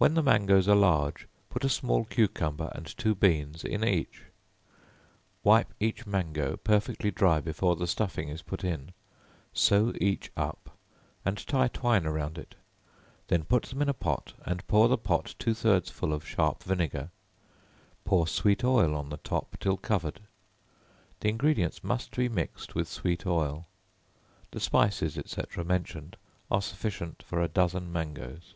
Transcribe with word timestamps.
When 0.00 0.14
the 0.14 0.22
mangoes 0.22 0.66
are 0.66 0.74
large, 0.74 1.28
put 1.50 1.62
a 1.62 1.68
small 1.68 2.06
cucumber, 2.06 2.72
and 2.74 2.86
two 2.86 3.14
beans 3.14 3.64
in 3.64 3.84
each. 3.84 4.22
Wipe 5.44 5.74
each 5.78 6.06
mango 6.06 6.56
perfectly 6.56 7.10
dry 7.10 7.38
before 7.42 7.76
the 7.76 7.86
stuffing 7.86 8.30
is 8.30 8.40
put 8.40 8.64
in; 8.64 8.92
sew 9.52 9.92
each 10.00 10.32
up, 10.38 10.70
and 11.22 11.46
tie 11.46 11.68
twine 11.68 12.06
around 12.06 12.38
it; 12.38 12.54
then 13.28 13.44
put 13.44 13.64
them 13.64 13.82
in 13.82 13.90
a 13.90 13.92
pot, 13.92 14.32
and 14.46 14.66
pour 14.66 14.88
the 14.88 14.96
pot 14.96 15.34
two 15.38 15.52
thirds 15.52 15.90
full 15.90 16.14
of 16.14 16.26
sharp 16.26 16.62
vinegar; 16.62 17.10
pour 18.06 18.26
sweet 18.26 18.64
oil 18.64 18.94
on 18.94 19.10
the 19.10 19.18
top 19.18 19.58
till 19.60 19.76
covered. 19.76 20.22
The 21.20 21.28
ingredients 21.28 21.84
must 21.84 22.16
be 22.16 22.26
mixed 22.30 22.74
with 22.74 22.88
sweet 22.88 23.26
oil. 23.26 23.66
The 24.52 24.60
spices, 24.60 25.18
&c. 25.26 25.42
mentioned, 25.62 26.16
are 26.50 26.62
sufficient 26.62 27.22
for 27.22 27.42
a 27.42 27.48
dozen 27.48 27.92
mangoes. 27.92 28.54